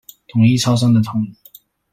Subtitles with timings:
[0.33, 1.35] 統一超商的統一